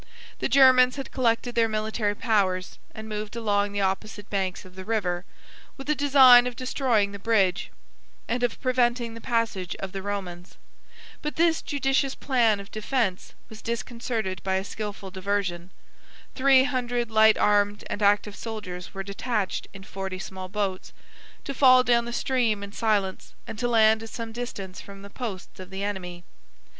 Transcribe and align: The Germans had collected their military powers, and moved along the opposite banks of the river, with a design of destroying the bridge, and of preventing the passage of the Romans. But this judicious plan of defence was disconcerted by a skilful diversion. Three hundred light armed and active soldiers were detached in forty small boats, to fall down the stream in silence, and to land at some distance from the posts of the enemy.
The 0.39 0.49
Germans 0.49 0.95
had 0.95 1.11
collected 1.11 1.53
their 1.53 1.69
military 1.69 2.15
powers, 2.15 2.79
and 2.91 3.07
moved 3.07 3.35
along 3.35 3.71
the 3.71 3.81
opposite 3.81 4.31
banks 4.31 4.65
of 4.65 4.73
the 4.75 4.83
river, 4.83 5.25
with 5.77 5.87
a 5.91 5.93
design 5.93 6.47
of 6.47 6.55
destroying 6.55 7.11
the 7.11 7.19
bridge, 7.19 7.69
and 8.27 8.41
of 8.41 8.59
preventing 8.61 9.13
the 9.13 9.21
passage 9.21 9.75
of 9.75 9.91
the 9.91 10.01
Romans. 10.01 10.57
But 11.21 11.35
this 11.35 11.61
judicious 11.61 12.15
plan 12.15 12.59
of 12.59 12.71
defence 12.71 13.35
was 13.47 13.61
disconcerted 13.61 14.41
by 14.41 14.55
a 14.55 14.63
skilful 14.63 15.11
diversion. 15.11 15.69
Three 16.33 16.63
hundred 16.63 17.11
light 17.11 17.37
armed 17.37 17.83
and 17.87 18.01
active 18.01 18.35
soldiers 18.35 18.95
were 18.95 19.03
detached 19.03 19.67
in 19.71 19.83
forty 19.83 20.17
small 20.17 20.49
boats, 20.49 20.93
to 21.43 21.53
fall 21.53 21.83
down 21.83 22.05
the 22.05 22.11
stream 22.11 22.63
in 22.63 22.71
silence, 22.71 23.35
and 23.45 23.59
to 23.59 23.67
land 23.67 24.01
at 24.01 24.09
some 24.09 24.31
distance 24.31 24.81
from 24.81 25.03
the 25.03 25.11
posts 25.11 25.59
of 25.59 25.69
the 25.69 25.83
enemy. 25.83 26.23